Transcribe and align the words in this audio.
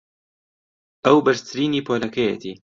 ئەو 1.05 1.17
بەرزترینی 1.25 1.85
پۆلەکەیەتی. 1.87 2.53